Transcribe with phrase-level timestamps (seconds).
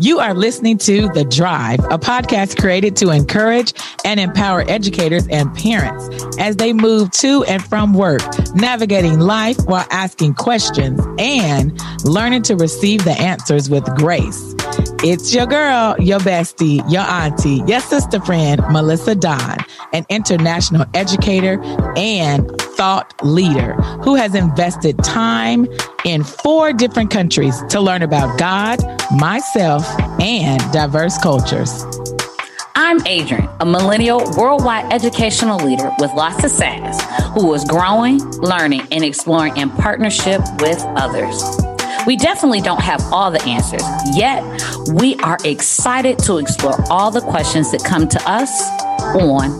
[0.00, 3.72] You are listening to The Drive, a podcast created to encourage
[4.04, 6.08] and empower educators and parents
[6.38, 8.22] as they move to and from work,
[8.54, 14.54] navigating life while asking questions and learning to receive the answers with grace.
[15.02, 19.58] It's your girl, your bestie, your auntie, your sister friend, Melissa Don,
[19.92, 21.60] an international educator
[21.96, 22.48] and
[22.78, 23.74] thought leader
[24.04, 25.66] who has invested time
[26.04, 28.78] in four different countries to learn about God,
[29.10, 29.84] myself,
[30.20, 31.84] and diverse cultures.
[32.76, 37.02] I'm Adrian, a millennial worldwide educational leader with lots of sass
[37.34, 41.42] who is growing, learning, and exploring in partnership with others.
[42.06, 43.82] We definitely don't have all the answers,
[44.16, 44.44] yet
[44.94, 48.62] we are excited to explore all the questions that come to us
[49.16, 49.50] on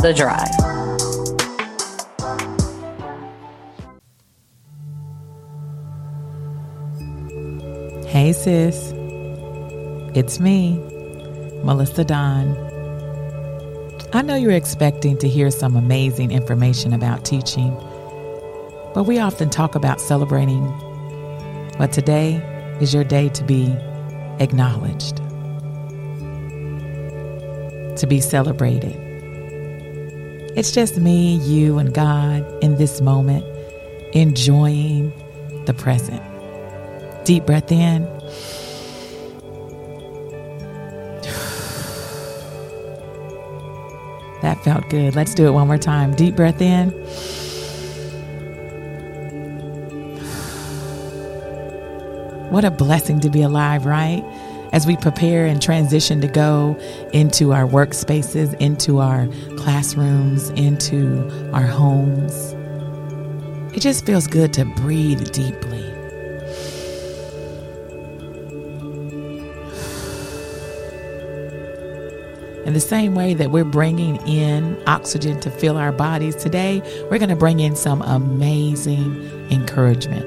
[0.00, 0.77] the drive.
[8.28, 8.92] Hey, sis.
[10.14, 10.78] It's me,
[11.64, 12.54] Melissa Don.
[14.12, 17.72] I know you're expecting to hear some amazing information about teaching,
[18.92, 20.62] but we often talk about celebrating
[21.78, 22.34] but today
[22.82, 23.74] is your day to be
[24.40, 25.16] acknowledged,
[27.96, 28.94] to be celebrated.
[30.54, 33.46] It's just me, you, and God in this moment,
[34.14, 35.14] enjoying
[35.64, 36.22] the present.
[37.24, 38.17] Deep breath in.
[44.42, 45.16] That felt good.
[45.16, 46.14] Let's do it one more time.
[46.14, 46.90] Deep breath in.
[52.50, 54.24] What a blessing to be alive, right?
[54.72, 56.78] As we prepare and transition to go
[57.12, 62.54] into our workspaces, into our classrooms, into our homes.
[63.74, 65.97] It just feels good to breathe deeply.
[72.68, 77.16] In the same way that we're bringing in oxygen to fill our bodies today, we're
[77.16, 80.26] going to bring in some amazing encouragement.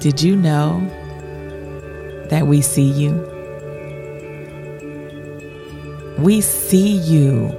[0.00, 0.80] Did you know
[2.28, 3.12] that we see you?
[6.18, 7.56] We see you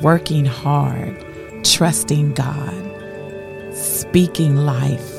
[0.00, 1.22] working hard,
[1.64, 5.12] trusting God, speaking life,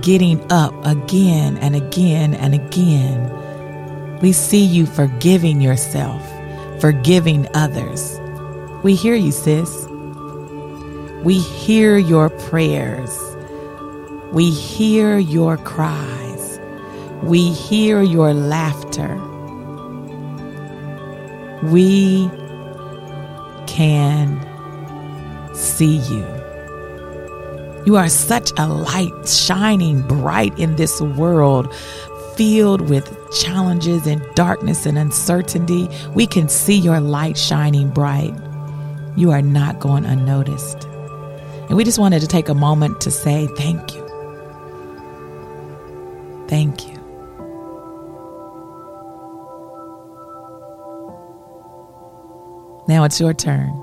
[0.00, 3.32] getting up again and again and again.
[4.22, 6.22] We see you forgiving yourself,
[6.80, 8.18] forgiving others.
[8.82, 9.86] We hear you, sis.
[11.22, 13.18] We hear your prayers.
[14.32, 16.60] We hear your cries.
[17.22, 19.16] We hear your laughter.
[21.64, 22.30] We
[23.66, 24.40] can
[25.54, 26.24] see you.
[27.86, 31.72] You are such a light shining bright in this world
[32.36, 35.88] filled with challenges and darkness and uncertainty.
[36.14, 38.34] We can see your light shining bright.
[39.16, 40.84] You are not going unnoticed.
[41.68, 44.06] And we just wanted to take a moment to say thank you.
[46.48, 46.94] Thank you.
[52.88, 53.82] Now it's your turn.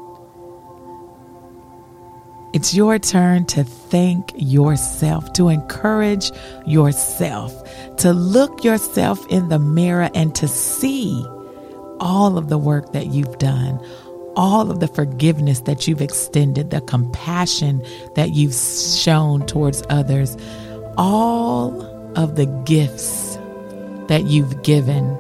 [2.63, 6.31] It's your turn to thank yourself, to encourage
[6.66, 7.51] yourself,
[7.97, 11.25] to look yourself in the mirror and to see
[12.00, 13.85] all of the work that you've done,
[14.38, 17.85] all of the forgiveness that you've extended, the compassion
[18.16, 20.38] that you've shown towards others,
[20.97, 21.84] all
[22.18, 23.38] of the gifts
[24.07, 25.18] that you've given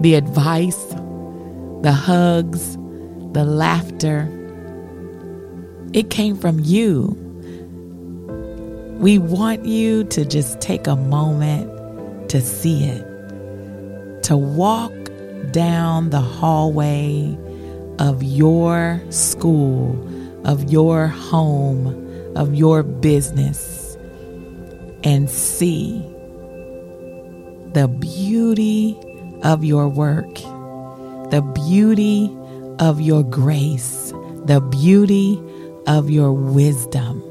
[0.00, 0.86] the advice,
[1.82, 2.76] the hugs,
[3.32, 4.43] the laughter.
[5.94, 7.16] It came from you.
[8.98, 11.70] We want you to just take a moment
[12.30, 14.92] to see it, to walk
[15.52, 17.38] down the hallway
[18.00, 19.96] of your school,
[20.44, 23.96] of your home, of your business,
[25.04, 26.00] and see
[27.72, 28.98] the beauty
[29.44, 30.34] of your work,
[31.30, 32.36] the beauty
[32.80, 34.12] of your grace,
[34.46, 35.40] the beauty
[35.86, 37.22] of your wisdom.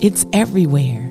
[0.00, 1.08] It's everywhere.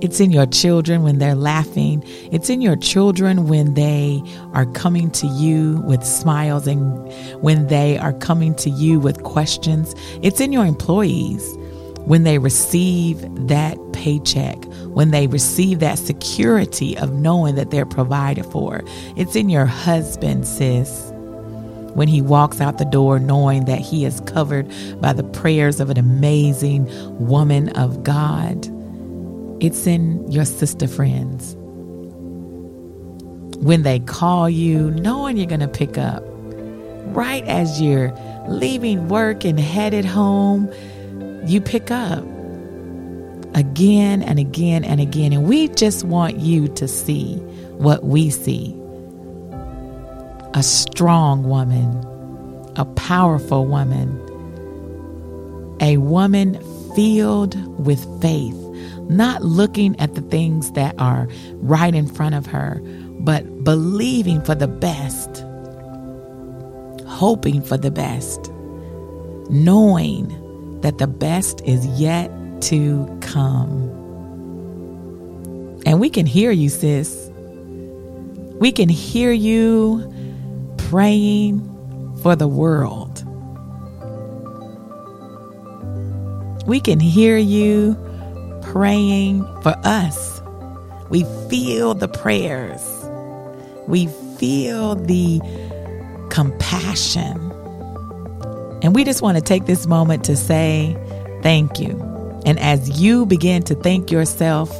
[0.00, 2.02] It's in your children when they're laughing.
[2.30, 4.22] It's in your children when they
[4.52, 6.82] are coming to you with smiles and
[7.42, 9.94] when they are coming to you with questions.
[10.20, 11.56] It's in your employees
[12.00, 18.44] when they receive that paycheck, when they receive that security of knowing that they're provided
[18.46, 18.82] for.
[19.16, 21.13] It's in your husband, sis.
[21.94, 24.68] When he walks out the door knowing that he is covered
[25.00, 26.88] by the prayers of an amazing
[27.26, 28.68] woman of God.
[29.62, 31.56] It's in your sister friends.
[33.62, 36.22] when they call you, knowing you're going to pick up.
[37.16, 38.12] Right as you're
[38.48, 40.70] leaving work and headed home,
[41.46, 42.24] you pick up
[43.54, 45.32] again and again and again.
[45.32, 47.36] And we just want you to see
[47.78, 48.72] what we see
[50.54, 52.06] a strong woman,
[52.76, 54.20] a powerful woman,
[55.80, 56.54] a woman
[56.94, 58.54] filled with faith,
[59.10, 62.80] not looking at the things that are right in front of her,
[63.18, 65.44] but believing for the best,
[67.08, 68.52] hoping for the best,
[69.50, 72.30] knowing that the best is yet
[72.62, 73.90] to come.
[75.84, 77.28] And we can hear you, sis.
[78.60, 80.13] We can hear you
[80.94, 81.58] praying
[82.22, 83.24] for the world.
[86.68, 87.96] We can hear you
[88.62, 90.40] praying for us.
[91.10, 92.80] We feel the prayers.
[93.88, 94.06] We
[94.38, 95.40] feel the
[96.30, 97.40] compassion.
[98.84, 100.96] And we just want to take this moment to say
[101.42, 102.00] thank you.
[102.46, 104.72] And as you begin to thank yourself,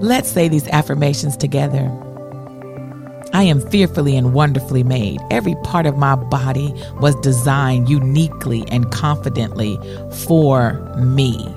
[0.00, 1.90] let's say these affirmations together.
[3.40, 5.18] I am fearfully and wonderfully made.
[5.30, 9.80] Every part of my body was designed uniquely and confidently
[10.26, 11.48] for me.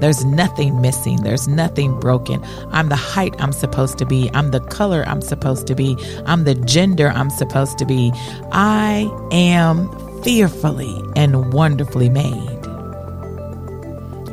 [0.00, 1.22] There's nothing missing.
[1.22, 2.44] There's nothing broken.
[2.72, 4.28] I'm the height I'm supposed to be.
[4.34, 5.96] I'm the color I'm supposed to be.
[6.26, 8.10] I'm the gender I'm supposed to be.
[8.50, 9.88] I am
[10.24, 12.66] fearfully and wonderfully made.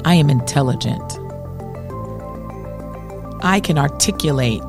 [0.05, 1.19] I am intelligent.
[3.43, 4.63] I can articulate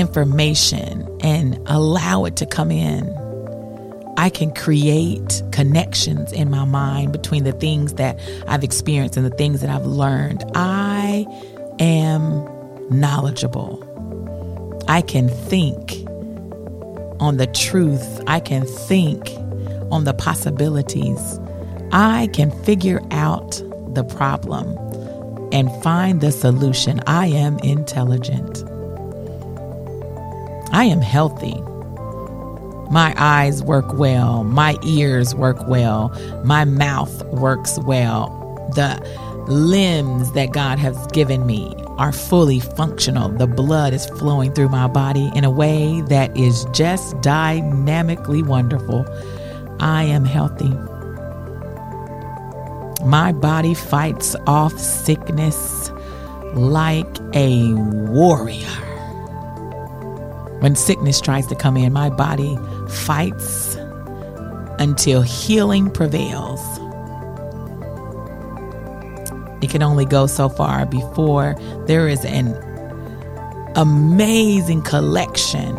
[0.00, 3.08] information and allow it to come in.
[4.16, 8.18] I can create connections in my mind between the things that
[8.48, 10.44] I've experienced and the things that I've learned.
[10.54, 11.26] I
[11.78, 12.46] am
[12.90, 13.86] knowledgeable.
[14.88, 16.04] I can think
[17.20, 18.20] on the truth.
[18.26, 19.30] I can think
[19.90, 21.40] on the possibilities.
[21.92, 23.62] I can figure out
[23.94, 24.76] the problem
[25.52, 27.00] and find the solution.
[27.06, 28.64] I am intelligent.
[30.72, 31.60] I am healthy.
[32.90, 34.44] My eyes work well.
[34.44, 36.10] My ears work well.
[36.44, 38.28] My mouth works well.
[38.74, 38.98] The
[39.48, 43.28] limbs that God has given me are fully functional.
[43.28, 49.04] The blood is flowing through my body in a way that is just dynamically wonderful.
[49.80, 50.70] I am healthy.
[53.04, 55.90] My body fights off sickness
[56.54, 58.89] like a warrior.
[60.60, 62.58] When sickness tries to come in, my body
[62.88, 63.76] fights
[64.78, 66.60] until healing prevails.
[69.62, 71.54] It can only go so far before
[71.86, 72.54] there is an
[73.76, 75.76] amazing collection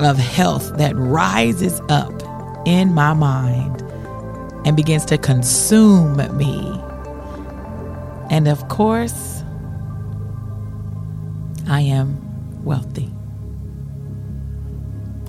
[0.00, 2.12] of health that rises up
[2.66, 3.82] in my mind
[4.64, 6.80] and begins to consume me.
[8.30, 9.37] And of course,
[11.68, 13.10] I am wealthy.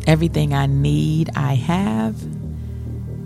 [0.08, 2.16] Everything I need, I have.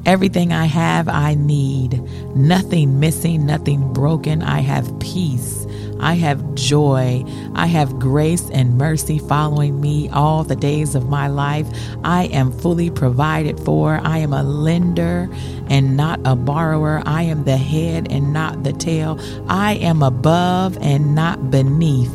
[0.06, 2.02] Everything I have, I need.
[2.36, 4.42] Nothing missing, nothing broken.
[4.42, 5.66] I have peace.
[6.00, 7.24] I have joy.
[7.56, 11.68] I have grace and mercy following me all the days of my life.
[12.04, 14.02] I am fully provided for.
[14.04, 15.30] I am a lender
[15.70, 17.02] and not a borrower.
[17.06, 19.18] I am the head and not the tail.
[19.48, 22.12] I am above and not beneath.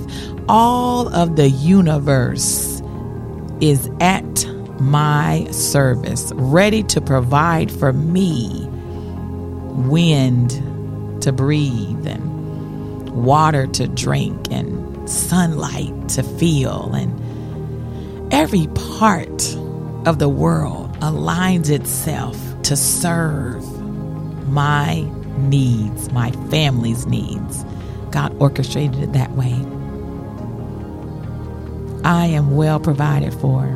[0.49, 2.81] All of the universe
[3.61, 4.47] is at
[4.81, 8.67] my service, ready to provide for me
[9.89, 10.51] wind
[11.23, 16.95] to breathe and water to drink and sunlight to feel.
[16.95, 19.57] And every part
[20.07, 23.63] of the world aligns itself to serve
[24.49, 25.03] my
[25.37, 27.65] needs, my family's needs.
[28.13, 29.55] God orchestrated it that way.
[32.09, 33.67] I am well provided for.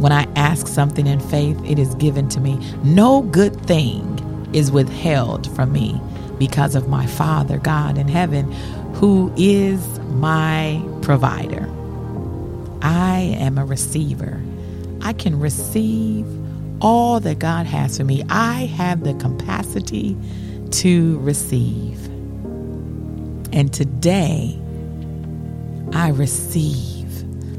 [0.00, 2.58] When I ask something in faith, it is given to me.
[2.82, 6.00] No good thing is withheld from me
[6.38, 8.50] because of my Father, God in heaven,
[8.94, 11.68] who is my provider.
[12.80, 14.40] I am a receiver.
[15.02, 16.26] I can receive
[16.80, 18.24] all that God has for me.
[18.30, 20.16] I have the capacity
[20.70, 22.02] to receive.
[23.52, 24.58] And today,
[25.92, 27.02] I receive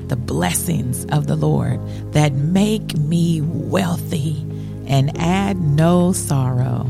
[0.09, 1.79] the blessings of the Lord
[2.13, 4.45] that make me wealthy
[4.85, 6.87] and add no sorrow.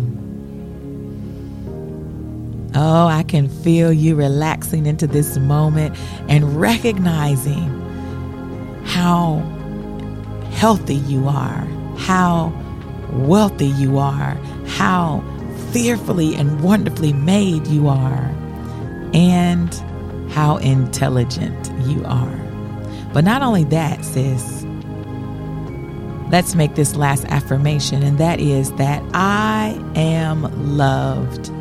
[2.75, 5.95] Oh, I can feel you relaxing into this moment
[6.27, 7.69] and recognizing
[8.85, 9.37] how
[10.53, 11.65] healthy you are,
[11.97, 12.51] how
[13.11, 14.33] wealthy you are,
[14.65, 15.23] how
[15.71, 18.31] fearfully and wonderfully made you are,
[19.13, 19.71] and
[20.33, 22.35] how intelligent you are.
[23.13, 24.65] But not only that, sis,
[26.31, 31.51] let's make this last affirmation, and that is that I am loved.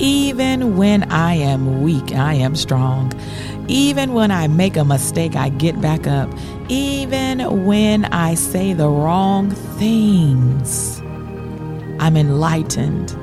[0.00, 3.12] Even when I am weak, I am strong.
[3.68, 6.28] Even when I make a mistake, I get back up.
[6.68, 11.00] Even when I say the wrong things,
[12.00, 13.16] I'm enlightened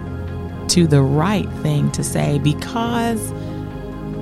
[0.69, 3.33] to the right thing to say because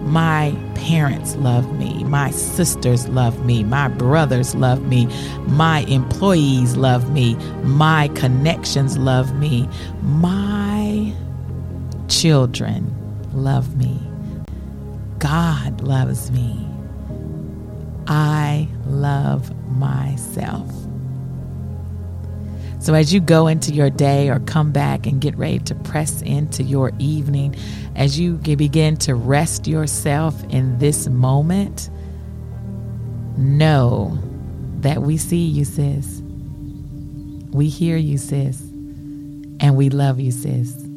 [0.09, 5.07] my parents love me, my sisters love me, my brothers love me,
[5.47, 9.69] my employees love me, my connections love me,
[10.01, 11.13] my
[12.07, 12.93] children
[13.33, 13.99] love me,
[15.19, 16.65] God loves me.
[18.11, 20.88] I love myself.
[22.79, 26.21] So, as you go into your day or come back and get ready to press
[26.21, 27.55] into your evening,
[27.95, 31.89] as you begin to rest yourself in this moment,
[33.37, 34.17] know
[34.79, 36.21] that we see you, sis.
[37.51, 38.61] We hear you, sis.
[39.59, 40.88] And we love you, sis.